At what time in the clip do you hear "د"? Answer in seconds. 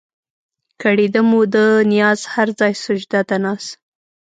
3.29-3.31